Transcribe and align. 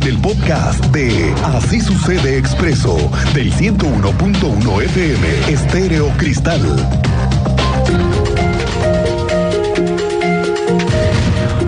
del 0.00 0.18
podcast 0.18 0.84
de 0.86 1.32
Así 1.44 1.80
sucede 1.80 2.36
expreso 2.36 2.96
del 3.34 3.52
101.1 3.52 4.82
FM 4.82 5.52
Estéreo 5.52 6.08
Cristal. 6.18 6.60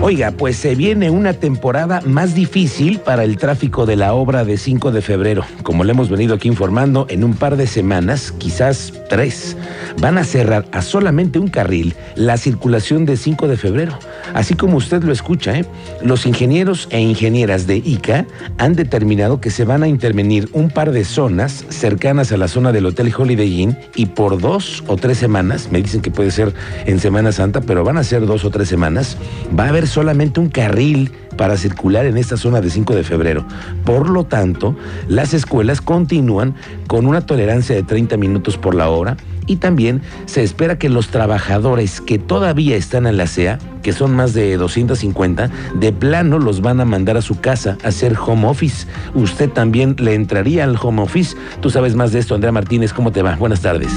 Oiga, 0.03 0.31
pues 0.31 0.57
se 0.57 0.73
viene 0.73 1.11
una 1.11 1.33
temporada 1.33 2.01
más 2.03 2.33
difícil 2.33 2.99
para 2.99 3.23
el 3.23 3.37
tráfico 3.37 3.85
de 3.85 3.95
la 3.95 4.15
obra 4.15 4.43
de 4.43 4.57
5 4.57 4.91
de 4.91 5.03
febrero. 5.03 5.45
Como 5.61 5.83
le 5.83 5.91
hemos 5.91 6.09
venido 6.09 6.33
aquí 6.33 6.47
informando, 6.47 7.05
en 7.07 7.23
un 7.23 7.35
par 7.35 7.55
de 7.55 7.67
semanas, 7.67 8.31
quizás 8.31 8.93
tres, 9.09 9.55
van 9.99 10.17
a 10.17 10.23
cerrar 10.23 10.65
a 10.71 10.81
solamente 10.81 11.37
un 11.37 11.49
carril 11.49 11.93
la 12.15 12.37
circulación 12.37 13.05
de 13.05 13.15
5 13.15 13.47
de 13.47 13.57
febrero. 13.57 13.99
Así 14.33 14.55
como 14.55 14.77
usted 14.77 15.03
lo 15.03 15.13
escucha, 15.13 15.55
¿eh? 15.59 15.65
los 16.01 16.25
ingenieros 16.25 16.87
e 16.89 16.99
ingenieras 16.99 17.67
de 17.67 17.77
ICA 17.77 18.25
han 18.57 18.73
determinado 18.73 19.39
que 19.39 19.51
se 19.51 19.65
van 19.65 19.83
a 19.83 19.87
intervenir 19.87 20.49
un 20.53 20.71
par 20.71 20.91
de 20.91 21.05
zonas 21.05 21.63
cercanas 21.69 22.31
a 22.31 22.37
la 22.37 22.47
zona 22.47 22.71
del 22.71 22.87
Hotel 22.87 23.13
Holiday 23.15 23.61
Inn 23.61 23.77
y 23.93 24.07
por 24.07 24.41
dos 24.41 24.83
o 24.87 24.95
tres 24.95 25.19
semanas, 25.19 25.69
me 25.71 25.79
dicen 25.79 26.01
que 26.01 26.09
puede 26.09 26.31
ser 26.31 26.55
en 26.87 26.99
Semana 26.99 27.31
Santa, 27.31 27.61
pero 27.61 27.83
van 27.83 27.97
a 27.97 28.03
ser 28.03 28.25
dos 28.25 28.45
o 28.45 28.49
tres 28.49 28.67
semanas, 28.67 29.15
va 29.57 29.65
a 29.65 29.69
haber 29.69 29.90
solamente 29.91 30.39
un 30.39 30.49
carril 30.49 31.11
para 31.37 31.57
circular 31.57 32.05
en 32.05 32.17
esta 32.17 32.37
zona 32.37 32.61
de 32.61 32.69
5 32.69 32.95
de 32.95 33.03
febrero. 33.03 33.45
Por 33.85 34.09
lo 34.09 34.23
tanto, 34.23 34.75
las 35.07 35.33
escuelas 35.33 35.81
continúan 35.81 36.55
con 36.87 37.05
una 37.05 37.21
tolerancia 37.21 37.75
de 37.75 37.83
30 37.83 38.17
minutos 38.17 38.57
por 38.57 38.73
la 38.73 38.89
hora 38.89 39.17
y 39.47 39.57
también 39.57 40.01
se 40.25 40.43
espera 40.43 40.77
que 40.77 40.89
los 40.89 41.09
trabajadores 41.09 41.99
que 41.99 42.19
todavía 42.19 42.75
están 42.75 43.05
en 43.05 43.17
la 43.17 43.27
CEA, 43.27 43.59
que 43.83 43.91
son 43.91 44.15
más 44.15 44.33
de 44.33 44.55
250, 44.55 45.49
de 45.75 45.91
plano 45.91 46.39
los 46.39 46.61
van 46.61 46.79
a 46.79 46.85
mandar 46.85 47.17
a 47.17 47.21
su 47.21 47.39
casa 47.39 47.77
a 47.83 47.89
hacer 47.89 48.15
home 48.17 48.47
office. 48.47 48.87
Usted 49.13 49.49
también 49.49 49.95
le 49.99 50.13
entraría 50.13 50.63
al 50.63 50.77
home 50.81 51.01
office. 51.01 51.35
Tú 51.59 51.69
sabes 51.69 51.95
más 51.95 52.11
de 52.11 52.19
esto, 52.19 52.35
Andrea 52.35 52.51
Martínez, 52.51 52.93
¿cómo 52.93 53.11
te 53.11 53.21
va? 53.21 53.35
Buenas 53.35 53.61
tardes. 53.61 53.91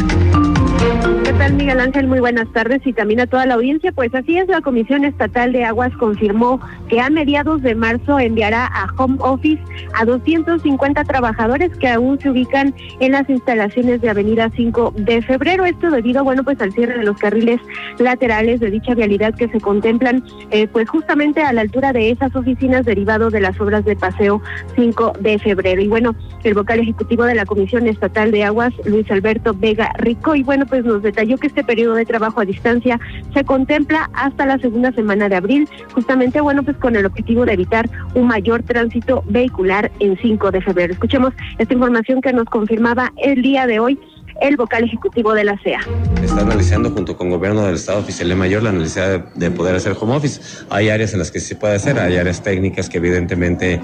¿Qué 1.44 1.50
tal, 1.50 1.58
Miguel 1.58 1.80
Ángel? 1.80 2.06
Muy 2.06 2.20
buenas 2.20 2.50
tardes 2.54 2.80
y 2.86 2.94
también 2.94 3.20
a 3.20 3.26
toda 3.26 3.44
la 3.44 3.52
audiencia. 3.52 3.92
Pues 3.92 4.14
así 4.14 4.38
es, 4.38 4.48
la 4.48 4.62
Comisión 4.62 5.04
Estatal 5.04 5.52
de 5.52 5.62
Aguas 5.62 5.92
confirmó 5.98 6.58
que 6.88 7.02
a 7.02 7.10
mediados 7.10 7.60
de 7.60 7.74
marzo 7.74 8.18
enviará 8.18 8.64
a 8.64 8.86
home 8.96 9.18
office 9.18 9.62
a 9.92 10.06
250 10.06 11.04
trabajadores 11.04 11.70
que 11.76 11.88
aún 11.88 12.18
se 12.18 12.30
ubican 12.30 12.74
en 12.98 13.12
las 13.12 13.28
instalaciones 13.28 14.00
de 14.00 14.08
Avenida 14.08 14.50
5 14.56 14.94
de 14.96 15.20
febrero. 15.20 15.66
Esto 15.66 15.90
debido, 15.90 16.24
bueno, 16.24 16.44
pues 16.44 16.58
al 16.62 16.72
cierre 16.72 16.96
de 16.96 17.04
los 17.04 17.18
carriles 17.18 17.60
laterales 17.98 18.60
de 18.60 18.70
dicha 18.70 18.94
vialidad 18.94 19.34
que 19.34 19.48
se 19.48 19.60
contemplan, 19.60 20.24
eh, 20.50 20.66
pues 20.66 20.88
justamente 20.88 21.42
a 21.42 21.52
la 21.52 21.60
altura 21.60 21.92
de 21.92 22.10
esas 22.10 22.34
oficinas 22.34 22.86
derivado 22.86 23.28
de 23.28 23.42
las 23.42 23.60
obras 23.60 23.84
de 23.84 23.96
paseo 23.96 24.40
5 24.76 25.12
de 25.20 25.38
febrero. 25.38 25.82
Y 25.82 25.88
bueno, 25.88 26.16
el 26.42 26.54
vocal 26.54 26.80
ejecutivo 26.80 27.24
de 27.24 27.34
la 27.34 27.44
Comisión 27.44 27.86
Estatal 27.86 28.30
de 28.30 28.44
Aguas, 28.44 28.72
Luis 28.86 29.10
Alberto 29.10 29.52
Vega 29.52 29.92
Rico, 29.98 30.34
y 30.34 30.42
bueno, 30.42 30.64
pues 30.64 30.86
nos 30.86 31.02
detalló 31.02 31.33
que 31.38 31.46
este 31.46 31.64
periodo 31.64 31.94
de 31.94 32.04
trabajo 32.04 32.40
a 32.40 32.44
distancia 32.44 32.98
se 33.32 33.44
contempla 33.44 34.10
hasta 34.14 34.46
la 34.46 34.58
segunda 34.58 34.92
semana 34.92 35.28
de 35.28 35.36
abril, 35.36 35.68
justamente, 35.92 36.40
bueno, 36.40 36.62
pues 36.62 36.76
con 36.76 36.96
el 36.96 37.06
objetivo 37.06 37.44
de 37.44 37.54
evitar 37.54 37.88
un 38.14 38.26
mayor 38.26 38.62
tránsito 38.62 39.22
vehicular 39.26 39.90
en 40.00 40.18
5 40.18 40.50
de 40.50 40.60
febrero. 40.60 40.92
Escuchemos 40.92 41.32
esta 41.58 41.74
información 41.74 42.20
que 42.20 42.32
nos 42.32 42.46
confirmaba 42.46 43.12
el 43.16 43.42
día 43.42 43.66
de 43.66 43.80
hoy 43.80 43.98
el 44.40 44.56
vocal 44.56 44.84
ejecutivo 44.84 45.32
de 45.32 45.44
la 45.44 45.58
CEA. 45.62 45.80
Está 46.22 46.40
analizando 46.40 46.90
junto 46.90 47.16
con 47.16 47.30
gobierno 47.30 47.64
del 47.64 47.76
Estado 47.76 48.00
Oficial 48.00 48.28
de 48.28 48.34
Mayor 48.34 48.62
la 48.62 48.72
necesidad 48.72 49.10
de, 49.10 49.48
de, 49.48 49.50
poder 49.50 49.76
hacer 49.76 49.96
home 49.98 50.16
office. 50.16 50.40
Hay 50.70 50.88
áreas 50.88 51.12
en 51.12 51.20
las 51.20 51.30
que 51.30 51.40
sí 51.40 51.48
se 51.48 51.56
puede 51.56 51.76
hacer, 51.76 51.98
hay 51.98 52.16
áreas 52.16 52.42
técnicas 52.42 52.88
que 52.88 52.98
evidentemente 52.98 53.80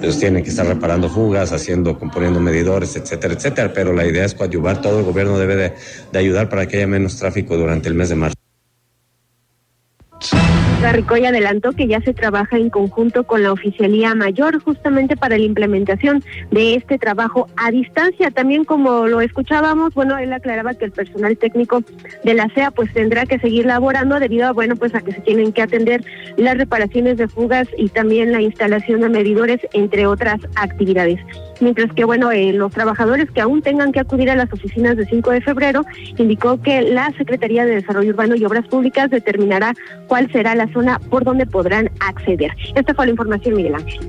pues 0.00 0.18
tienen 0.18 0.42
que 0.42 0.50
estar 0.50 0.66
reparando 0.66 1.08
fugas, 1.08 1.52
haciendo, 1.52 1.98
componiendo 1.98 2.40
medidores, 2.40 2.96
etcétera, 2.96 3.34
etcétera. 3.34 3.72
Pero 3.72 3.92
la 3.92 4.06
idea 4.06 4.24
es 4.24 4.34
coadyuvar, 4.34 4.80
todo 4.80 5.00
el 5.00 5.04
gobierno 5.04 5.38
debe 5.38 5.56
de, 5.56 5.72
de 6.12 6.18
ayudar 6.18 6.48
para 6.48 6.66
que 6.66 6.76
haya 6.76 6.86
menos 6.86 7.16
tráfico 7.16 7.56
durante 7.56 7.88
el 7.88 7.94
mes 7.94 8.08
de 8.08 8.14
marzo. 8.16 8.37
Garricoy 10.80 11.26
adelantó 11.26 11.72
que 11.72 11.88
ya 11.88 12.00
se 12.00 12.14
trabaja 12.14 12.56
en 12.56 12.70
conjunto 12.70 13.24
con 13.24 13.42
la 13.42 13.52
Oficialía 13.52 14.14
Mayor 14.14 14.62
justamente 14.62 15.16
para 15.16 15.36
la 15.36 15.44
implementación 15.44 16.22
de 16.52 16.76
este 16.76 16.98
trabajo 16.98 17.48
a 17.56 17.72
distancia. 17.72 18.30
También 18.30 18.64
como 18.64 19.08
lo 19.08 19.20
escuchábamos, 19.20 19.92
bueno, 19.94 20.16
él 20.18 20.32
aclaraba 20.32 20.74
que 20.74 20.84
el 20.84 20.92
personal 20.92 21.36
técnico 21.36 21.82
de 22.22 22.34
la 22.34 22.48
CEA 22.54 22.70
pues 22.70 22.92
tendrá 22.92 23.26
que 23.26 23.40
seguir 23.40 23.66
laborando 23.66 24.20
debido 24.20 24.46
a, 24.46 24.52
bueno, 24.52 24.76
pues 24.76 24.94
a 24.94 25.00
que 25.00 25.12
se 25.12 25.20
tienen 25.20 25.52
que 25.52 25.62
atender 25.62 26.04
las 26.36 26.56
reparaciones 26.56 27.16
de 27.16 27.26
fugas 27.26 27.66
y 27.76 27.88
también 27.88 28.30
la 28.30 28.40
instalación 28.40 29.00
de 29.00 29.08
medidores, 29.08 29.60
entre 29.72 30.06
otras 30.06 30.40
actividades. 30.54 31.20
Mientras 31.60 31.92
que, 31.92 32.04
bueno, 32.04 32.30
eh, 32.30 32.52
los 32.52 32.72
trabajadores 32.72 33.30
que 33.30 33.40
aún 33.40 33.62
tengan 33.62 33.92
que 33.92 34.00
acudir 34.00 34.30
a 34.30 34.36
las 34.36 34.52
oficinas 34.52 34.96
de 34.96 35.06
5 35.06 35.30
de 35.30 35.40
febrero, 35.40 35.84
indicó 36.16 36.60
que 36.60 36.82
la 36.82 37.12
Secretaría 37.16 37.64
de 37.64 37.76
Desarrollo 37.76 38.10
Urbano 38.10 38.36
y 38.36 38.44
Obras 38.44 38.66
Públicas 38.68 39.10
determinará 39.10 39.74
cuál 40.06 40.30
será 40.32 40.54
la 40.54 40.68
zona 40.72 40.98
por 41.10 41.24
donde 41.24 41.46
podrán 41.46 41.90
acceder. 42.00 42.52
Esta 42.74 42.94
fue 42.94 43.06
la 43.06 43.12
información, 43.12 43.56
Miguel 43.56 43.74
Ángel. 43.74 44.00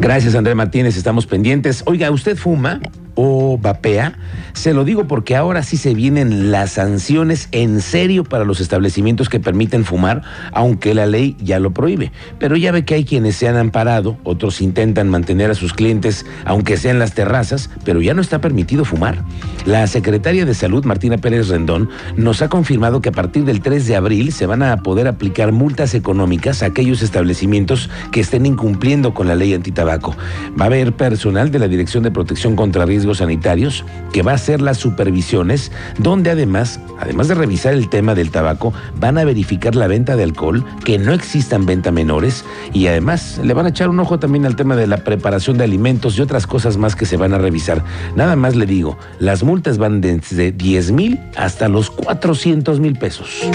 Gracias, 0.00 0.34
Andrés 0.34 0.56
Martínez. 0.56 0.96
Estamos 0.96 1.26
pendientes. 1.26 1.82
Oiga, 1.86 2.10
¿usted 2.10 2.36
fuma? 2.36 2.80
O 3.20 3.58
vapea? 3.58 4.16
Se 4.52 4.72
lo 4.72 4.84
digo 4.84 5.08
porque 5.08 5.34
ahora 5.34 5.64
sí 5.64 5.76
se 5.76 5.92
vienen 5.92 6.52
las 6.52 6.72
sanciones 6.72 7.48
en 7.50 7.80
serio 7.80 8.22
para 8.22 8.44
los 8.44 8.60
establecimientos 8.60 9.28
que 9.28 9.40
permiten 9.40 9.84
fumar, 9.84 10.22
aunque 10.52 10.94
la 10.94 11.06
ley 11.06 11.36
ya 11.40 11.58
lo 11.58 11.72
prohíbe. 11.72 12.12
Pero 12.38 12.56
ya 12.56 12.70
ve 12.70 12.84
que 12.84 12.94
hay 12.94 13.04
quienes 13.04 13.34
se 13.34 13.48
han 13.48 13.56
amparado, 13.56 14.16
otros 14.22 14.60
intentan 14.60 15.08
mantener 15.08 15.50
a 15.50 15.54
sus 15.54 15.72
clientes, 15.72 16.26
aunque 16.44 16.76
sean 16.76 17.00
las 17.00 17.14
terrazas, 17.14 17.70
pero 17.84 18.00
ya 18.00 18.14
no 18.14 18.20
está 18.20 18.40
permitido 18.40 18.84
fumar. 18.84 19.24
La 19.66 19.86
secretaria 19.88 20.44
de 20.44 20.54
Salud, 20.54 20.84
Martina 20.84 21.18
Pérez 21.18 21.48
Rendón, 21.48 21.90
nos 22.16 22.40
ha 22.40 22.48
confirmado 22.48 23.00
que 23.00 23.08
a 23.08 23.12
partir 23.12 23.44
del 23.44 23.62
3 23.62 23.84
de 23.86 23.96
abril 23.96 24.32
se 24.32 24.46
van 24.46 24.62
a 24.62 24.76
poder 24.84 25.08
aplicar 25.08 25.50
multas 25.50 25.94
económicas 25.94 26.62
a 26.62 26.66
aquellos 26.66 27.02
establecimientos 27.02 27.90
que 28.12 28.20
estén 28.20 28.46
incumpliendo 28.46 29.12
con 29.12 29.26
la 29.26 29.34
ley 29.34 29.54
antitabaco. 29.54 30.16
Va 30.58 30.64
a 30.64 30.68
haber 30.68 30.92
personal 30.92 31.50
de 31.50 31.58
la 31.58 31.66
Dirección 31.66 32.04
de 32.04 32.12
Protección 32.12 32.54
contra 32.54 32.86
Riesgos 32.86 33.07
sanitarios 33.14 33.84
que 34.12 34.22
va 34.22 34.32
a 34.32 34.34
hacer 34.34 34.60
las 34.60 34.78
supervisiones, 34.78 35.72
donde 35.98 36.30
además, 36.30 36.80
además 37.00 37.28
de 37.28 37.34
revisar 37.34 37.74
el 37.74 37.88
tema 37.88 38.14
del 38.14 38.30
tabaco, 38.30 38.72
van 38.98 39.18
a 39.18 39.24
verificar 39.24 39.74
la 39.74 39.86
venta 39.86 40.16
de 40.16 40.22
alcohol, 40.22 40.64
que 40.84 40.98
no 40.98 41.12
existan 41.12 41.66
venta 41.66 41.90
menores 41.90 42.44
y 42.72 42.86
además 42.86 43.40
le 43.42 43.54
van 43.54 43.66
a 43.66 43.70
echar 43.70 43.88
un 43.88 44.00
ojo 44.00 44.18
también 44.18 44.46
al 44.46 44.56
tema 44.56 44.76
de 44.76 44.86
la 44.86 44.98
preparación 44.98 45.58
de 45.58 45.64
alimentos 45.64 46.18
y 46.18 46.22
otras 46.22 46.46
cosas 46.46 46.76
más 46.76 46.96
que 46.96 47.06
se 47.06 47.16
van 47.16 47.34
a 47.34 47.38
revisar. 47.38 47.84
Nada 48.16 48.36
más 48.36 48.56
le 48.56 48.66
digo, 48.66 48.98
las 49.18 49.42
multas 49.42 49.78
van 49.78 50.00
desde 50.00 50.52
10 50.52 50.92
mil 50.92 51.20
hasta 51.36 51.68
los 51.68 51.90
400 51.90 52.80
mil 52.80 52.98
pesos 52.98 53.48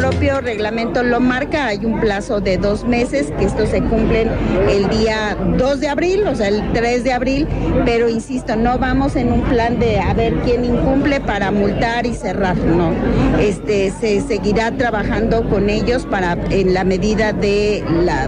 propio 0.00 0.40
reglamento 0.40 1.02
lo 1.02 1.20
marca, 1.20 1.66
hay 1.66 1.84
un 1.84 2.00
plazo 2.00 2.40
de 2.40 2.56
dos 2.56 2.84
meses, 2.84 3.30
que 3.38 3.44
estos 3.44 3.68
se 3.68 3.82
cumplen 3.82 4.30
el 4.70 4.88
día 4.88 5.36
2 5.58 5.80
de 5.80 5.88
abril, 5.88 6.26
o 6.26 6.34
sea, 6.34 6.48
el 6.48 6.72
3 6.72 7.04
de 7.04 7.12
abril, 7.12 7.46
pero 7.84 8.08
insisto, 8.08 8.56
no 8.56 8.78
vamos 8.78 9.14
en 9.14 9.30
un 9.30 9.42
plan 9.42 9.78
de 9.78 10.00
a 10.00 10.14
ver 10.14 10.32
quién 10.42 10.64
incumple 10.64 11.20
para 11.20 11.50
multar 11.50 12.06
y 12.06 12.14
cerrar, 12.14 12.56
no. 12.56 12.94
Este, 13.38 13.90
se 13.90 14.22
seguirá 14.22 14.70
trabajando 14.72 15.46
con 15.50 15.68
ellos 15.68 16.06
para, 16.06 16.32
en 16.48 16.72
la 16.72 16.84
medida 16.84 17.34
de 17.34 17.84
la, 18.02 18.26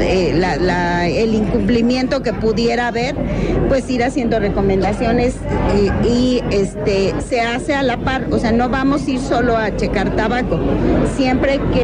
eh, 0.00 1.22
el 1.22 1.34
incumplimiento 1.34 2.22
que 2.22 2.32
pudiera 2.32 2.88
haber, 2.88 3.14
pues 3.68 3.88
ir 3.90 4.04
haciendo 4.04 4.38
recomendaciones 4.38 5.36
y 6.04 6.42
este, 6.50 7.14
se 7.26 7.40
hace 7.40 7.74
a 7.74 7.82
la 7.82 7.98
par, 7.98 8.26
o 8.30 8.38
sea, 8.38 8.52
no 8.52 8.68
vamos 8.68 9.06
a 9.06 9.10
ir 9.10 9.20
solo 9.20 9.56
a 9.56 9.76
checar 9.76 10.14
tabaco, 10.16 10.58
siempre 11.16 11.60
que 11.72 11.82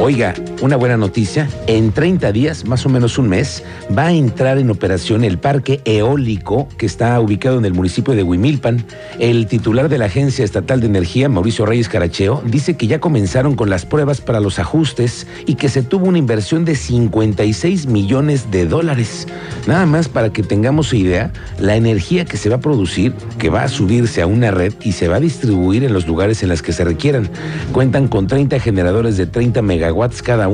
Oiga, 0.00 0.34
una 0.62 0.76
buena 0.76 0.96
noticia, 0.96 1.48
en 1.66 1.92
30 1.92 2.32
días, 2.32 2.64
más 2.66 2.86
o 2.86 2.88
menos 2.88 3.18
un 3.18 3.28
mes, 3.28 3.64
va 3.96 4.06
a 4.06 4.12
entrar 4.12 4.58
en 4.58 4.70
operación 4.70 5.24
el 5.24 5.38
parque 5.38 5.80
eólico 5.84 6.68
que 6.78 6.86
está 6.86 7.18
ubicado 7.20 7.58
en 7.58 7.64
el 7.64 7.74
municipio 7.74 8.14
de 8.14 8.22
Huimilpan. 8.22 8.84
El 9.18 9.46
titular 9.46 9.88
de 9.88 9.98
la 9.98 10.06
Agencia 10.06 10.44
Estatal 10.44 10.80
de 10.80 10.86
Energía, 10.86 11.28
Mauricio 11.28 11.66
Reyes 11.66 11.88
Caracheo, 11.88 12.42
dice 12.46 12.76
que 12.76 12.86
ya 12.86 13.00
comenzaron 13.00 13.56
con 13.56 13.70
las 13.70 13.84
pruebas 13.84 14.20
para 14.20 14.40
los 14.40 14.58
ajustes 14.58 15.26
y 15.46 15.56
que 15.56 15.68
se 15.68 15.82
tuvo 15.82 16.06
una 16.06 16.18
inversión 16.18 16.64
de 16.64 16.76
56 16.76 17.86
millones 17.86 18.50
de 18.50 18.66
dólares. 18.66 19.26
Nada 19.66 19.86
más 19.86 20.08
para 20.08 20.32
que 20.32 20.42
tengamos 20.42 20.94
idea, 20.94 21.32
la 21.58 21.76
energía 21.76 22.24
que 22.24 22.36
se 22.36 22.48
va 22.48 22.56
a 22.56 22.60
producir, 22.60 23.14
que 23.38 23.50
va 23.50 23.64
a 23.64 23.68
subirse 23.68 24.22
a 24.22 24.26
una 24.26 24.50
red 24.50 24.72
y 24.82 24.92
se 24.92 25.08
va 25.08 25.16
a 25.16 25.20
distribuir 25.20 25.82
en 25.82 25.92
los 25.92 26.06
lugares 26.06 26.42
en 26.44 26.50
los 26.50 26.62
que 26.62 26.72
se 26.72 26.84
requieran. 26.84 27.30
Cuentan 27.72 28.06
con 28.06 28.28
30 28.28 28.60
generadores 28.60 29.16
de 29.16 29.26
30 29.26 29.60
megawatts 29.62 29.92
watts 29.92 30.22
cada 30.22 30.48
uno, 30.48 30.51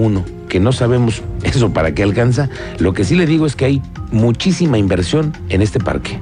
que 0.48 0.60
no 0.60 0.72
sabemos 0.72 1.22
eso 1.42 1.72
para 1.72 1.92
qué 1.92 2.02
alcanza. 2.02 2.48
Lo 2.78 2.92
que 2.92 3.04
sí 3.04 3.14
le 3.14 3.26
digo 3.26 3.46
es 3.46 3.56
que 3.56 3.64
hay 3.64 3.82
muchísima 4.10 4.78
inversión 4.78 5.32
en 5.48 5.62
este 5.62 5.78
parque. 5.78 6.18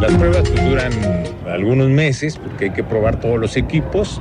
Las 0.00 0.12
pruebas 0.14 0.48
pues, 0.48 0.68
duran 0.68 0.92
algunos 1.50 1.88
meses 1.88 2.36
porque 2.36 2.66
hay 2.66 2.70
que 2.72 2.84
probar 2.84 3.20
todos 3.20 3.38
los 3.38 3.56
equipos 3.56 4.20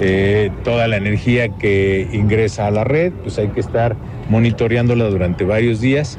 eh, 0.00 0.52
toda 0.62 0.86
la 0.86 0.96
energía 0.96 1.48
que 1.48 2.08
ingresa 2.12 2.68
a 2.68 2.70
la 2.70 2.84
red, 2.84 3.12
pues 3.24 3.36
hay 3.38 3.48
que 3.48 3.58
estar 3.58 3.96
monitoreándola 4.28 5.06
durante 5.06 5.44
varios 5.44 5.80
días, 5.80 6.18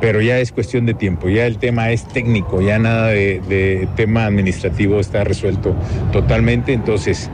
pero 0.00 0.20
ya 0.20 0.38
es 0.38 0.52
cuestión 0.52 0.86
de 0.86 0.94
tiempo, 0.94 1.28
ya 1.28 1.46
el 1.46 1.58
tema 1.58 1.90
es 1.90 2.06
técnico, 2.08 2.60
ya 2.60 2.78
nada 2.78 3.08
de, 3.08 3.88
tema 3.96 4.24
administrativo 4.24 4.98
está 4.98 5.24
resuelto 5.24 5.74
totalmente, 6.12 6.72
entonces 6.72 7.30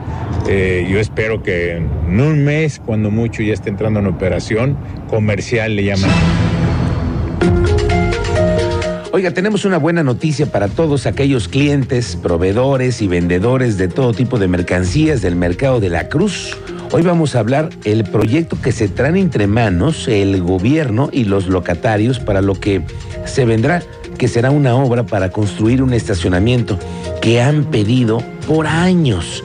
eh, 0.47 0.87
yo 0.89 0.99
espero 0.99 1.43
que 1.43 1.77
en 1.77 2.19
un 2.19 2.43
mes, 2.43 2.81
cuando 2.85 3.09
mucho, 3.11 3.41
ya 3.41 3.53
esté 3.53 3.69
entrando 3.69 3.99
en 3.99 4.07
operación 4.07 4.77
comercial, 5.09 5.75
le 5.75 5.85
llaman. 5.85 6.09
Oiga, 9.17 9.31
tenemos 9.31 9.65
una 9.65 9.79
buena 9.79 10.03
noticia 10.03 10.45
para 10.45 10.67
todos 10.67 11.07
aquellos 11.07 11.47
clientes, 11.47 12.15
proveedores 12.15 13.01
y 13.01 13.07
vendedores 13.07 13.77
de 13.79 13.87
todo 13.87 14.13
tipo 14.13 14.37
de 14.37 14.47
mercancías 14.47 15.23
del 15.23 15.35
mercado 15.35 15.79
de 15.79 15.89
la 15.89 16.07
Cruz. 16.07 16.55
Hoy 16.89 17.01
vamos 17.01 17.35
a 17.35 17.39
hablar 17.39 17.69
el 17.83 18.05
proyecto 18.05 18.57
que 18.61 18.71
se 18.71 18.87
traen 18.87 19.17
entre 19.17 19.45
manos 19.45 20.07
el 20.07 20.41
gobierno 20.41 21.09
y 21.11 21.25
los 21.25 21.47
locatarios 21.47 22.19
para 22.19 22.41
lo 22.41 22.55
que 22.55 22.81
se 23.25 23.43
vendrá, 23.43 23.83
que 24.17 24.29
será 24.29 24.51
una 24.51 24.73
obra 24.73 25.05
para 25.05 25.29
construir 25.29 25.83
un 25.83 25.93
estacionamiento 25.93 26.79
que 27.21 27.41
han 27.41 27.65
pedido 27.65 28.23
por 28.47 28.67
años. 28.67 29.43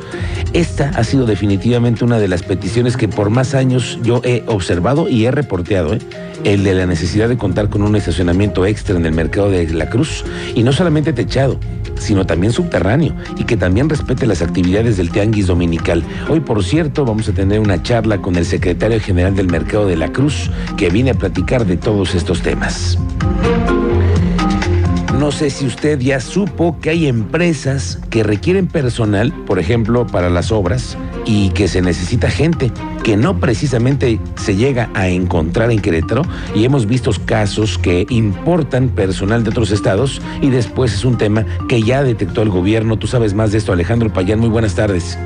Esta 0.52 0.90
ha 0.90 1.02
sido 1.02 1.26
definitivamente 1.26 2.04
una 2.04 2.20
de 2.20 2.28
las 2.28 2.44
peticiones 2.44 2.96
que 2.96 3.08
por 3.08 3.28
más 3.28 3.54
años 3.54 3.98
yo 4.04 4.20
he 4.22 4.44
observado 4.46 5.08
y 5.08 5.26
he 5.26 5.32
reporteado, 5.32 5.94
¿eh? 5.94 5.98
el 6.44 6.62
de 6.62 6.74
la 6.74 6.86
necesidad 6.86 7.28
de 7.28 7.38
contar 7.38 7.70
con 7.70 7.82
un 7.82 7.96
estacionamiento 7.96 8.66
extra 8.66 8.96
en 8.96 9.04
el 9.04 9.12
mercado 9.12 9.50
de 9.50 9.68
la 9.70 9.90
Cruz, 9.90 10.24
y 10.54 10.62
no 10.62 10.72
solamente 10.72 11.12
techado, 11.12 11.58
sino 12.02 12.26
también 12.26 12.52
subterráneo, 12.52 13.14
y 13.36 13.44
que 13.44 13.56
también 13.56 13.88
respete 13.88 14.26
las 14.26 14.42
actividades 14.42 14.96
del 14.96 15.10
Tianguis 15.10 15.46
Dominical. 15.46 16.04
Hoy, 16.28 16.40
por 16.40 16.62
cierto, 16.64 17.04
vamos 17.04 17.28
a 17.28 17.32
tener 17.32 17.60
una 17.60 17.82
charla 17.82 18.18
con 18.18 18.36
el 18.36 18.44
secretario 18.44 19.00
general 19.00 19.34
del 19.34 19.48
mercado 19.48 19.86
de 19.86 19.96
la 19.96 20.12
Cruz, 20.12 20.50
que 20.76 20.90
viene 20.90 21.10
a 21.10 21.14
platicar 21.14 21.64
de 21.64 21.76
todos 21.76 22.14
estos 22.14 22.42
temas. 22.42 22.98
No 25.22 25.30
sé 25.30 25.50
si 25.50 25.66
usted 25.66 26.00
ya 26.00 26.18
supo 26.18 26.80
que 26.80 26.90
hay 26.90 27.06
empresas 27.06 28.00
que 28.10 28.24
requieren 28.24 28.66
personal, 28.66 29.32
por 29.46 29.60
ejemplo, 29.60 30.04
para 30.04 30.28
las 30.30 30.50
obras, 30.50 30.98
y 31.24 31.50
que 31.50 31.68
se 31.68 31.80
necesita 31.80 32.28
gente 32.28 32.72
que 33.04 33.16
no 33.16 33.38
precisamente 33.38 34.18
se 34.34 34.56
llega 34.56 34.90
a 34.94 35.06
encontrar 35.06 35.70
en 35.70 35.78
Querétaro 35.78 36.22
y 36.56 36.64
hemos 36.64 36.86
visto 36.86 37.12
casos 37.24 37.78
que 37.78 38.04
importan 38.10 38.88
personal 38.88 39.44
de 39.44 39.50
otros 39.50 39.70
estados 39.70 40.20
y 40.40 40.50
después 40.50 40.92
es 40.92 41.04
un 41.04 41.16
tema 41.16 41.46
que 41.68 41.84
ya 41.84 42.02
detectó 42.02 42.42
el 42.42 42.48
gobierno. 42.48 42.96
Tú 42.96 43.06
sabes 43.06 43.32
más 43.32 43.52
de 43.52 43.58
esto, 43.58 43.72
Alejandro 43.72 44.12
Payán. 44.12 44.40
Muy 44.40 44.48
buenas 44.48 44.74
tardes. 44.74 45.16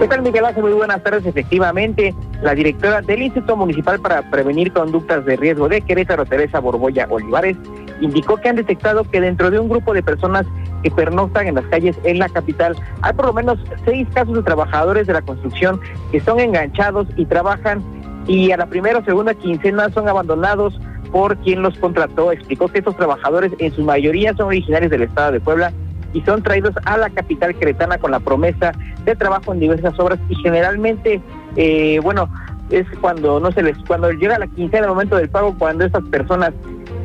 ¿Qué 0.00 0.08
tal, 0.08 0.22
Miguel 0.22 0.46
Ángel? 0.46 0.62
Muy 0.62 0.72
buenas 0.72 1.02
tardes. 1.02 1.26
Efectivamente, 1.26 2.14
la 2.40 2.54
directora 2.54 3.02
del 3.02 3.20
Instituto 3.20 3.54
Municipal 3.54 4.00
para 4.00 4.22
Prevenir 4.30 4.72
Conductas 4.72 5.26
de 5.26 5.36
Riesgo 5.36 5.68
de 5.68 5.82
Querétaro, 5.82 6.24
Teresa 6.24 6.58
Borboya 6.58 7.06
Olivares, 7.10 7.58
indicó 8.00 8.38
que 8.38 8.48
han 8.48 8.56
detectado 8.56 9.04
que 9.04 9.20
dentro 9.20 9.50
de 9.50 9.58
un 9.58 9.68
grupo 9.68 9.92
de 9.92 10.02
personas 10.02 10.46
que 10.82 10.90
pernoctan 10.90 11.48
en 11.48 11.56
las 11.56 11.66
calles 11.66 11.98
en 12.04 12.18
la 12.18 12.30
capital, 12.30 12.76
hay 13.02 13.12
por 13.12 13.26
lo 13.26 13.34
menos 13.34 13.58
seis 13.84 14.08
casos 14.14 14.34
de 14.36 14.42
trabajadores 14.42 15.06
de 15.06 15.12
la 15.12 15.20
construcción 15.20 15.78
que 16.10 16.20
son 16.20 16.40
enganchados 16.40 17.06
y 17.16 17.26
trabajan 17.26 17.82
y 18.26 18.52
a 18.52 18.56
la 18.56 18.64
primera 18.64 19.00
o 19.00 19.04
segunda 19.04 19.34
quincena 19.34 19.90
son 19.90 20.08
abandonados 20.08 20.80
por 21.12 21.36
quien 21.40 21.60
los 21.60 21.76
contrató. 21.78 22.32
Explicó 22.32 22.68
que 22.68 22.78
estos 22.78 22.96
trabajadores 22.96 23.52
en 23.58 23.70
su 23.74 23.82
mayoría 23.82 24.32
son 24.32 24.46
originarios 24.46 24.90
del 24.90 25.02
estado 25.02 25.32
de 25.32 25.40
Puebla 25.40 25.74
y 26.14 26.22
son 26.22 26.42
traídos 26.42 26.74
a 26.86 26.96
la 26.96 27.10
capital 27.10 27.54
cretana 27.54 27.98
con 27.98 28.10
la 28.10 28.20
promesa 28.20 28.72
de 29.04 29.16
trabajo 29.16 29.52
en 29.52 29.60
diversas 29.60 29.98
obras 29.98 30.18
y 30.28 30.34
generalmente, 30.36 31.20
eh, 31.56 32.00
bueno, 32.02 32.28
es 32.70 32.86
cuando 33.00 33.40
no 33.40 33.50
se 33.52 33.62
les, 33.62 33.76
cuando 33.86 34.10
llega 34.12 34.38
la 34.38 34.46
quincena, 34.46 34.84
el 34.84 34.90
momento 34.90 35.16
del 35.16 35.28
pago, 35.28 35.54
cuando 35.58 35.84
estas 35.84 36.04
personas 36.04 36.52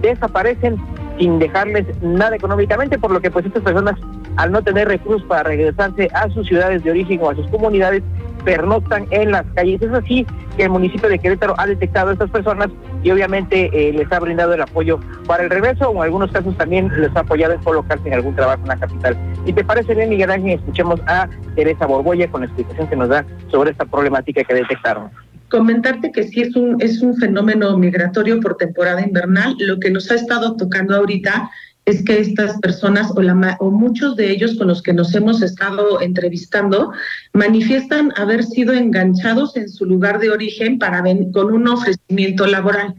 desaparecen 0.02 0.78
sin 1.18 1.40
dejarles 1.40 1.86
nada 2.02 2.36
económicamente, 2.36 3.00
por 3.00 3.12
lo 3.12 3.20
que 3.22 3.32
pues 3.32 3.46
estas 3.46 3.64
personas 3.64 3.96
al 4.38 4.52
no 4.52 4.62
tener 4.62 4.88
recursos 4.88 5.26
para 5.28 5.44
regresarse 5.44 6.10
a 6.14 6.30
sus 6.30 6.48
ciudades 6.48 6.84
de 6.84 6.92
origen 6.92 7.20
o 7.22 7.30
a 7.30 7.36
sus 7.36 7.48
comunidades, 7.48 8.04
pernoctan 8.46 9.08
en 9.10 9.32
las 9.32 9.46
calles. 9.56 9.82
Es 9.82 9.92
así 9.92 10.26
que 10.56 10.64
el 10.64 10.70
municipio 10.70 11.10
de 11.10 11.20
Querétaro 11.20 11.56
ha 11.58 11.66
detectado 11.66 12.10
a 12.10 12.14
estas 12.14 12.30
personas 12.30 12.70
y 13.04 13.12
obviamente 13.12 13.70
eh, 13.74 13.92
les 13.92 14.10
ha 14.12 14.20
brindado 14.20 14.54
el 14.54 14.62
apoyo 14.62 15.00
para 15.28 15.44
el 15.44 15.50
regreso 15.50 15.90
o 15.90 15.96
en 15.98 16.04
algunos 16.04 16.32
casos 16.32 16.56
también 16.56 16.90
les 17.02 17.14
ha 17.16 17.22
apoyado 17.22 17.54
en 17.54 17.64
colocarse 17.64 18.08
en 18.08 18.14
algún 18.14 18.36
trabajo 18.36 18.62
en 18.62 18.70
la 18.70 18.78
capital. 18.78 19.18
Y 19.46 19.52
te 19.52 19.64
parece 19.64 19.94
bien, 19.94 20.10
Miguel 20.10 20.32
Ángel, 20.32 20.60
escuchemos 20.60 21.02
a 21.08 21.28
Teresa 21.56 21.86
Borgoya 21.86 22.30
con 22.30 22.42
la 22.42 22.48
explicación 22.48 22.88
que 22.88 22.96
nos 22.96 23.10
da 23.10 23.26
sobre 23.50 23.72
esta 23.72 23.86
problemática 23.86 24.44
que 24.44 24.54
detectaron 24.54 25.10
comentarte 25.50 26.12
que 26.12 26.24
sí 26.24 26.42
es 26.42 26.56
un, 26.56 26.82
es 26.82 27.02
un 27.02 27.16
fenómeno 27.16 27.78
migratorio 27.78 28.40
por 28.40 28.58
temporada 28.58 29.02
invernal. 29.02 29.56
Lo 29.60 29.80
que 29.80 29.92
nos 29.92 30.10
ha 30.12 30.16
estado 30.16 30.58
tocando 30.58 30.96
ahorita 30.96 31.50
es 31.86 32.04
que 32.04 32.20
estas 32.20 32.60
personas 32.60 33.12
o, 33.12 33.72
muchos 33.72 34.16
de 34.16 34.32
ellos 34.32 34.56
con 34.58 34.68
los 34.68 34.82
que 34.82 34.94
nos 34.94 35.14
hemos 35.14 35.42
estado 35.44 36.02
entrevistando 36.02 36.92
manifiestan 37.34 38.12
haber 38.16 38.44
sido 38.44 38.74
enganchados 38.74 39.56
en 39.56 39.70
su 39.70 39.86
lugar 39.86 40.20
de 40.20 40.32
origen 40.32 40.80
para 40.80 41.04
con 41.32 41.54
un 41.54 41.68
ofrecimiento 41.68 42.48
laboral. 42.48 42.96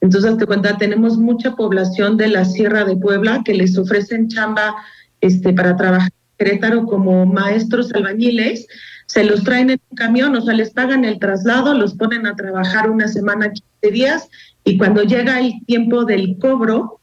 Entonces, 0.00 0.36
te 0.36 0.46
cuenta, 0.46 0.78
tenemos 0.78 1.18
mucha 1.18 1.56
población 1.56 2.16
de 2.16 2.28
la 2.28 2.44
Sierra 2.44 2.84
de 2.84 2.96
Puebla 2.96 3.42
que 3.44 3.54
les 3.54 3.76
ofrecen 3.76 4.28
chamba 4.28 4.76
este, 5.20 5.52
para 5.52 5.76
trabajar 5.76 6.12
en 6.38 6.46
Querétaro 6.46 6.86
como 6.86 7.26
maestros 7.26 7.92
albañiles, 7.92 8.68
se 9.06 9.24
los 9.24 9.42
traen 9.42 9.70
en 9.70 9.80
un 9.90 9.96
camión, 9.96 10.36
o 10.36 10.40
sea, 10.40 10.54
les 10.54 10.70
pagan 10.70 11.04
el 11.04 11.18
traslado, 11.18 11.74
los 11.74 11.94
ponen 11.94 12.26
a 12.26 12.36
trabajar 12.36 12.90
una 12.90 13.08
semana, 13.08 13.50
15 13.80 13.92
días, 13.92 14.28
y 14.64 14.76
cuando 14.76 15.02
llega 15.02 15.40
el 15.40 15.54
tiempo 15.66 16.04
del 16.04 16.36
cobro, 16.38 16.97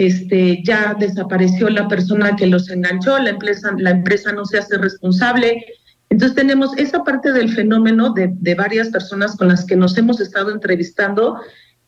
este, 0.00 0.62
ya 0.64 0.96
desapareció 0.98 1.68
la 1.68 1.86
persona 1.86 2.34
que 2.34 2.46
los 2.46 2.70
enganchó, 2.70 3.18
la 3.18 3.28
empresa, 3.28 3.70
la 3.76 3.90
empresa 3.90 4.32
no 4.32 4.46
se 4.46 4.56
hace 4.56 4.78
responsable. 4.78 5.62
Entonces 6.08 6.34
tenemos 6.34 6.74
esa 6.78 7.04
parte 7.04 7.32
del 7.32 7.52
fenómeno 7.52 8.14
de, 8.14 8.30
de 8.32 8.54
varias 8.54 8.88
personas 8.88 9.36
con 9.36 9.48
las 9.48 9.66
que 9.66 9.76
nos 9.76 9.98
hemos 9.98 10.18
estado 10.18 10.52
entrevistando, 10.52 11.38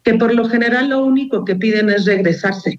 que 0.02 0.12
por 0.14 0.34
lo 0.34 0.46
general 0.46 0.90
lo 0.90 1.02
único 1.02 1.46
que 1.46 1.56
piden 1.56 1.88
es 1.88 2.04
regresarse. 2.04 2.78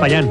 Payán. 0.00 0.28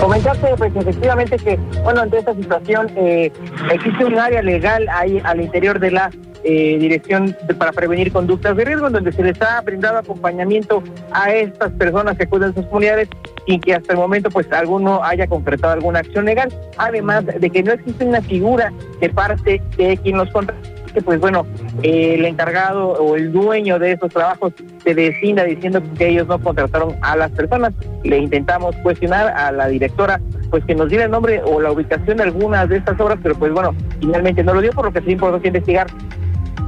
Comentaste 0.00 0.48
pues 0.56 0.74
efectivamente 0.74 1.36
que, 1.36 1.56
bueno, 1.84 2.00
ante 2.00 2.18
esta 2.18 2.34
situación 2.34 2.90
eh, 2.96 3.30
existe 3.70 4.04
un 4.04 4.18
área 4.18 4.42
legal 4.42 4.88
ahí 4.90 5.20
al 5.22 5.40
interior 5.40 5.78
de 5.78 5.92
la 5.92 6.10
eh, 6.44 6.78
dirección 6.78 7.36
para 7.58 7.72
prevenir 7.72 8.12
conductas 8.12 8.56
de 8.56 8.64
riesgo, 8.64 8.86
en 8.86 8.94
donde 8.94 9.12
se 9.12 9.22
les 9.22 9.40
ha 9.42 9.60
brindado 9.60 9.98
acompañamiento 9.98 10.82
a 11.12 11.32
estas 11.32 11.72
personas 11.72 12.16
que 12.16 12.24
acuden 12.24 12.50
a 12.50 12.54
sus 12.54 12.66
comunidades 12.66 13.08
sin 13.46 13.60
que 13.60 13.74
hasta 13.74 13.92
el 13.92 13.98
momento 13.98 14.30
pues 14.30 14.50
alguno 14.52 15.02
haya 15.02 15.26
concretado 15.26 15.72
alguna 15.72 16.00
acción 16.00 16.24
legal, 16.24 16.52
además 16.76 17.24
de 17.26 17.50
que 17.50 17.62
no 17.62 17.72
existe 17.72 18.04
una 18.04 18.22
figura 18.22 18.72
de 19.00 19.08
parte 19.10 19.62
de 19.76 19.96
quien 19.96 20.16
los 20.16 20.30
contrata 20.30 20.60
que 20.92 21.02
pues 21.02 21.20
bueno, 21.20 21.46
el 21.82 22.24
encargado 22.24 22.88
o 22.88 23.16
el 23.16 23.32
dueño 23.32 23.78
de 23.78 23.92
esos 23.92 24.12
trabajos 24.12 24.52
se 24.82 24.94
descinda 24.94 25.44
diciendo 25.44 25.82
que 25.96 26.08
ellos 26.08 26.26
no 26.26 26.38
contrataron 26.40 26.96
a 27.02 27.16
las 27.16 27.30
personas. 27.30 27.72
Le 28.02 28.18
intentamos 28.18 28.74
cuestionar 28.82 29.28
a 29.28 29.52
la 29.52 29.68
directora 29.68 30.20
pues 30.50 30.64
que 30.64 30.74
nos 30.74 30.88
diera 30.88 31.04
el 31.04 31.10
nombre 31.10 31.42
o 31.44 31.60
la 31.60 31.70
ubicación 31.70 32.16
de 32.16 32.24
algunas 32.24 32.68
de 32.68 32.78
estas 32.78 32.98
obras, 33.00 33.18
pero 33.22 33.36
pues 33.36 33.52
bueno, 33.52 33.74
finalmente 34.00 34.42
no 34.42 34.54
lo 34.54 34.60
dio, 34.60 34.72
por 34.72 34.86
lo 34.86 34.92
que 34.92 35.00
sí 35.02 35.12
importante 35.12 35.48
investigar 35.48 35.86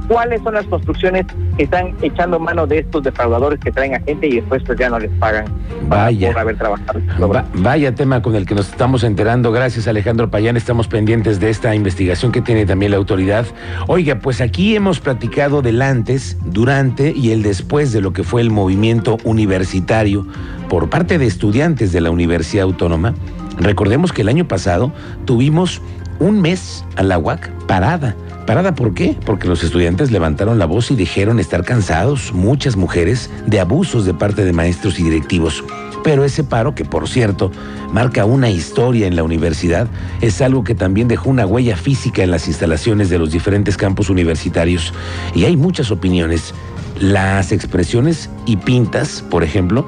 cuáles 0.07 0.41
son 0.41 0.53
las 0.53 0.65
construcciones 0.65 1.25
que 1.57 1.63
están 1.63 1.95
echando 2.01 2.39
mano 2.39 2.67
de 2.67 2.79
estos 2.79 3.03
defraudadores 3.03 3.59
que 3.59 3.71
traen 3.71 3.95
a 3.95 3.99
gente 3.99 4.27
y 4.27 4.35
después 4.35 4.63
pues 4.65 4.77
ya 4.77 4.89
no 4.89 4.99
les 4.99 5.11
pagan 5.11 5.45
vaya, 5.87 6.29
por 6.31 6.39
haber 6.39 6.57
trabajado. 6.57 6.99
vaya 7.55 7.95
tema 7.95 8.21
con 8.21 8.35
el 8.35 8.45
que 8.45 8.55
nos 8.55 8.69
estamos 8.69 9.03
enterando. 9.03 9.51
Gracias 9.51 9.87
Alejandro 9.87 10.29
Payán, 10.29 10.57
estamos 10.57 10.87
pendientes 10.87 11.39
de 11.39 11.49
esta 11.49 11.75
investigación 11.75 12.31
que 12.31 12.41
tiene 12.41 12.65
también 12.65 12.91
la 12.91 12.97
autoridad. 12.97 13.45
Oiga, 13.87 14.19
pues 14.19 14.41
aquí 14.41 14.75
hemos 14.75 14.99
platicado 14.99 15.61
del 15.61 15.81
antes, 15.81 16.37
durante 16.45 17.11
y 17.15 17.31
el 17.31 17.43
después 17.43 17.91
de 17.91 18.01
lo 18.01 18.13
que 18.13 18.23
fue 18.23 18.41
el 18.41 18.51
movimiento 18.51 19.17
universitario 19.23 20.25
por 20.69 20.89
parte 20.89 21.17
de 21.17 21.25
estudiantes 21.25 21.91
de 21.91 22.01
la 22.01 22.11
Universidad 22.11 22.63
Autónoma. 22.63 23.13
Recordemos 23.57 24.11
que 24.11 24.21
el 24.21 24.29
año 24.29 24.47
pasado 24.47 24.91
tuvimos 25.25 25.81
un 26.19 26.41
mes 26.41 26.85
a 26.95 27.03
la 27.03 27.17
UAC 27.17 27.49
parada 27.67 28.15
¿Parada 28.45 28.75
por 28.75 28.93
qué? 28.93 29.15
Porque 29.25 29.47
los 29.47 29.63
estudiantes 29.63 30.11
levantaron 30.11 30.59
la 30.59 30.65
voz 30.65 30.91
y 30.91 30.95
dijeron 30.95 31.39
estar 31.39 31.63
cansados, 31.63 32.33
muchas 32.33 32.75
mujeres, 32.75 33.29
de 33.47 33.61
abusos 33.61 34.05
de 34.05 34.13
parte 34.13 34.43
de 34.43 34.51
maestros 34.51 34.99
y 34.99 35.03
directivos. 35.03 35.63
Pero 36.03 36.25
ese 36.25 36.43
paro, 36.43 36.75
que 36.75 36.83
por 36.83 37.07
cierto 37.07 37.51
marca 37.93 38.25
una 38.25 38.49
historia 38.49 39.07
en 39.07 39.15
la 39.15 39.23
universidad, 39.23 39.87
es 40.19 40.41
algo 40.41 40.65
que 40.65 40.75
también 40.75 41.07
dejó 41.07 41.29
una 41.29 41.45
huella 41.45 41.77
física 41.77 42.21
en 42.21 42.31
las 42.31 42.49
instalaciones 42.49 43.09
de 43.09 43.17
los 43.17 43.31
diferentes 43.31 43.77
campos 43.77 44.09
universitarios. 44.09 44.93
Y 45.33 45.45
hay 45.45 45.55
muchas 45.55 45.89
opiniones. 45.89 46.53
Las 46.99 47.53
expresiones 47.53 48.29
y 48.45 48.57
pintas, 48.57 49.23
por 49.29 49.43
ejemplo, 49.43 49.87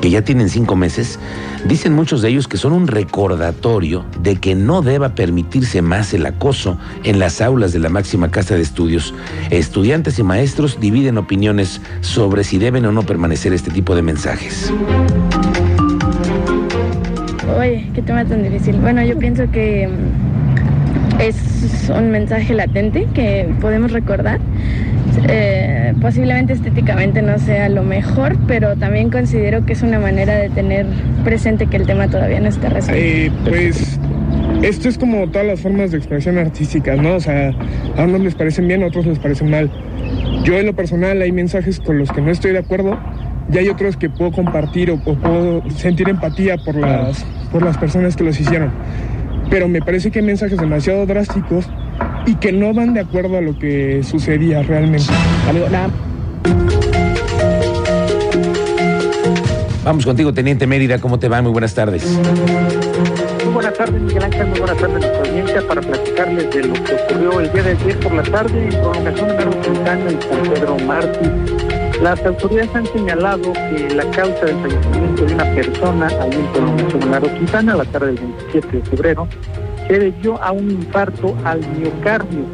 que 0.00 0.10
ya 0.10 0.22
tienen 0.22 0.48
cinco 0.48 0.76
meses, 0.76 1.18
dicen 1.66 1.92
muchos 1.94 2.22
de 2.22 2.28
ellos 2.28 2.48
que 2.48 2.56
son 2.56 2.72
un 2.72 2.86
recordatorio 2.86 4.04
de 4.22 4.36
que 4.36 4.54
no 4.54 4.82
deba 4.82 5.14
permitirse 5.14 5.82
más 5.82 6.14
el 6.14 6.26
acoso 6.26 6.78
en 7.04 7.18
las 7.18 7.40
aulas 7.40 7.72
de 7.72 7.80
la 7.80 7.88
máxima 7.88 8.30
casa 8.30 8.54
de 8.54 8.62
estudios. 8.62 9.14
Estudiantes 9.50 10.18
y 10.18 10.22
maestros 10.22 10.80
dividen 10.80 11.18
opiniones 11.18 11.80
sobre 12.00 12.44
si 12.44 12.58
deben 12.58 12.84
o 12.86 12.92
no 12.92 13.02
permanecer 13.02 13.52
este 13.52 13.70
tipo 13.70 13.94
de 13.94 14.02
mensajes. 14.02 14.72
Oye, 17.58 17.90
qué 17.94 18.02
tema 18.02 18.24
tan 18.24 18.42
difícil. 18.42 18.76
Bueno, 18.78 19.02
yo 19.02 19.18
pienso 19.18 19.50
que 19.50 19.88
mm, 19.88 21.20
es 21.20 21.90
un 21.90 22.10
mensaje 22.10 22.54
latente 22.54 23.08
que 23.14 23.52
podemos 23.60 23.90
recordar 23.92 24.38
eh, 25.28 25.94
posiblemente 26.00 26.52
estéticamente 26.52 27.22
no 27.22 27.38
sea 27.38 27.68
lo 27.68 27.82
mejor, 27.82 28.36
pero 28.46 28.76
también 28.76 29.10
considero 29.10 29.64
que 29.64 29.72
es 29.72 29.82
una 29.82 29.98
manera 29.98 30.36
de 30.36 30.50
tener 30.50 30.86
presente 31.24 31.66
que 31.66 31.76
el 31.76 31.86
tema 31.86 32.08
todavía 32.08 32.40
no 32.40 32.48
está 32.48 32.68
resuelto. 32.68 33.02
Eh, 33.02 33.30
pues 33.44 33.98
esto 34.62 34.88
es 34.88 34.98
como 34.98 35.28
todas 35.28 35.46
las 35.46 35.60
formas 35.60 35.90
de 35.90 35.98
expresión 35.98 36.38
artística, 36.38 36.96
¿no? 36.96 37.16
O 37.16 37.20
sea, 37.20 37.52
a 37.96 38.02
unos 38.02 38.20
les 38.20 38.34
parecen 38.34 38.68
bien, 38.68 38.82
a 38.82 38.86
otros 38.86 39.06
les 39.06 39.18
parecen 39.18 39.50
mal. 39.50 39.70
Yo 40.44 40.58
en 40.58 40.66
lo 40.66 40.74
personal 40.74 41.20
hay 41.22 41.32
mensajes 41.32 41.80
con 41.80 41.98
los 41.98 42.10
que 42.10 42.20
no 42.20 42.30
estoy 42.30 42.52
de 42.52 42.58
acuerdo 42.58 42.98
y 43.52 43.58
hay 43.58 43.68
otros 43.68 43.96
que 43.96 44.10
puedo 44.10 44.32
compartir 44.32 44.90
o, 44.90 44.94
o 44.94 45.14
puedo 45.14 45.68
sentir 45.70 46.08
empatía 46.08 46.56
por 46.58 46.76
las, 46.76 47.24
por 47.52 47.62
las 47.62 47.78
personas 47.78 48.16
que 48.16 48.24
los 48.24 48.38
hicieron. 48.40 48.72
Pero 49.50 49.68
me 49.68 49.80
parece 49.80 50.10
que 50.10 50.18
hay 50.18 50.24
mensajes 50.24 50.58
demasiado 50.58 51.06
drásticos 51.06 51.70
y 52.28 52.34
que 52.34 52.52
no 52.52 52.74
van 52.74 52.92
de 52.92 53.00
acuerdo 53.00 53.38
a 53.38 53.40
lo 53.40 53.58
que 53.58 54.02
sucedía 54.02 54.62
realmente. 54.62 55.10
Vamos 59.82 60.04
contigo, 60.04 60.34
Teniente 60.34 60.66
Mérida, 60.66 61.00
¿cómo 61.00 61.18
te 61.18 61.28
va? 61.28 61.40
Muy 61.40 61.52
buenas 61.52 61.74
tardes. 61.74 62.04
Muy 63.44 63.54
buenas 63.54 63.72
tardes, 63.72 64.02
Miguel 64.02 64.24
Ángel, 64.24 64.46
muy 64.48 64.58
buenas 64.58 64.76
tardes 64.76 64.96
a 64.96 64.98
nuestra 64.98 65.20
audiencia 65.20 65.66
para 65.66 65.80
platicarles 65.80 66.50
de 66.50 66.64
lo 66.64 66.74
que 66.74 66.94
ocurrió 66.94 67.40
el 67.40 67.50
día 67.50 67.62
de 67.62 67.70
ayer 67.70 68.00
por 68.00 68.12
la 68.12 68.22
tarde 68.24 68.64
en 68.64 68.70
prolongación 68.72 69.28
de 69.28 69.60
Quintana 69.60 70.10
y 70.10 70.22
San 70.22 70.52
Pedro 70.52 70.76
Martí. 70.86 71.30
Las 72.02 72.26
autoridades 72.26 72.74
han 72.74 72.86
señalado 72.88 73.52
que 73.54 73.94
la 73.94 74.04
causa 74.10 74.44
del 74.44 74.56
fallecimiento 74.56 75.24
de 75.24 75.34
una 75.34 75.44
persona 75.54 76.06
ahí 76.20 76.34
en 76.34 76.46
prolongación 76.52 77.22
de 77.22 77.38
Quintana 77.38 77.76
la 77.76 77.84
tarde 77.86 78.06
del 78.08 78.16
27 78.16 78.76
de 78.76 78.82
febrero 78.82 79.28
se 79.88 79.98
debió 79.98 80.40
a 80.42 80.52
un 80.52 80.70
infarto 80.70 81.34
al 81.44 81.60
miocardio. 81.78 82.44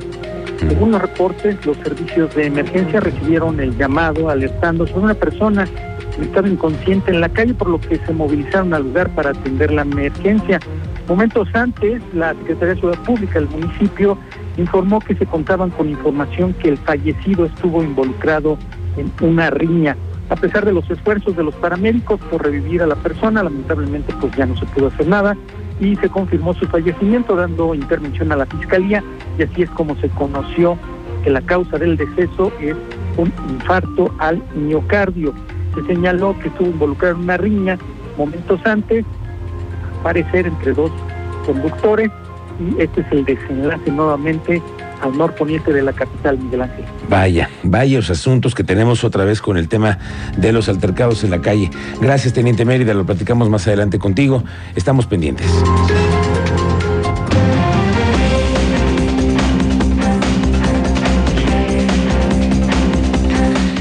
Según 0.59 0.93
los 0.93 1.03
reportes, 1.03 1.67
los 1.67 1.77
servicios 1.79 2.35
de 2.35 2.47
emergencia 2.47 3.01
recibieron 3.01 3.61
el 3.61 3.77
llamado 3.77 4.31
alertando 4.31 4.87
sobre 4.87 5.01
una 5.01 5.15
persona 5.15 5.67
que 6.17 6.23
estaba 6.23 6.49
inconsciente 6.49 7.11
en 7.11 7.21
la 7.21 7.29
calle, 7.29 7.55
por 7.55 7.69
lo 7.69 7.81
que 7.81 7.99
se 7.99 8.13
movilizaron 8.13 8.73
al 8.73 8.85
lugar 8.85 9.11
para 9.11 9.31
atender 9.31 9.73
la 9.73 9.83
emergencia. 9.83 10.61
Momentos 11.09 11.49
antes, 11.55 12.01
la 12.15 12.33
Secretaría 12.35 12.75
de 12.75 12.81
Ciudad 12.81 12.99
Pública 13.01 13.35
del 13.35 13.49
municipio 13.49 14.17
informó 14.57 15.01
que 15.01 15.17
se 15.17 15.27
contaban 15.27 15.71
con 15.71 15.91
información 15.91 16.55
que 16.55 16.69
el 16.69 16.79
fallecido 16.79 17.45
estuvo 17.47 17.83
involucrado 17.83 18.57
en 18.97 19.13
una 19.21 19.51
riña. 19.51 19.97
A 20.31 20.37
pesar 20.37 20.65
de 20.65 20.73
los 20.73 20.89
esfuerzos 20.89 21.37
de 21.37 21.43
los 21.43 21.55
paramédicos 21.57 22.19
por 22.31 22.43
revivir 22.43 22.81
a 22.81 22.87
la 22.87 22.95
persona, 22.95 23.43
lamentablemente 23.43 24.15
pues 24.19 24.35
ya 24.37 24.47
no 24.47 24.57
se 24.57 24.65
pudo 24.67 24.87
hacer 24.87 25.07
nada 25.09 25.37
y 25.81 25.97
se 25.97 26.09
confirmó 26.09 26.55
su 26.55 26.67
fallecimiento 26.67 27.35
dando 27.35 27.75
intervención 27.75 28.31
a 28.33 28.37
la 28.37 28.47
fiscalía 28.47 29.03
y 29.39 29.43
así 29.43 29.63
es 29.63 29.71
como 29.71 29.97
se 29.97 30.09
conoció 30.11 30.79
que 31.23 31.31
la 31.31 31.41
causa 31.41 31.79
del 31.79 31.97
deceso 31.97 32.53
es 32.61 32.77
un 33.17 33.33
infarto 33.49 34.15
al 34.19 34.43
miocardio. 34.55 35.35
Se 35.75 35.83
señaló 35.87 36.39
que 36.39 36.49
estuvo 36.49 36.69
involucrado 36.69 37.17
en 37.17 37.23
una 37.23 37.37
riña 37.37 37.79
momentos 38.17 38.61
antes, 38.65 39.05
parecer 40.03 40.47
entre 40.47 40.73
dos 40.73 40.93
conductores 41.47 42.11
y 42.61 42.81
este 42.81 43.01
es 43.01 43.07
el 43.11 43.25
desenlace 43.25 43.91
nuevamente 43.91 44.63
al 45.05 45.17
norponiente 45.17 45.73
de 45.73 45.83
la 45.83 45.93
capital, 45.93 46.39
Miguel 46.39 46.63
Ángel. 46.63 46.85
Vaya, 47.09 47.51
varios 47.63 48.11
asuntos 48.11 48.55
que 48.55 48.65
tenemos 48.65 49.05
otra 49.05 49.25
vez 49.25 49.41
con 49.41 49.57
el 49.57 49.69
tema 49.69 49.99
de 50.37 50.53
los 50.53 50.69
altercados 50.69 51.25
en 51.25 51.31
la 51.31 51.41
calle. 51.41 51.71
Gracias, 52.01 52.33
Teniente 52.33 52.65
Mérida, 52.65 52.95
lo 52.95 53.05
platicamos 53.05 53.51
más 53.51 53.67
adelante 53.67 53.99
contigo. 53.99 54.43
Estamos 54.75 55.07
pendientes. 55.07 55.47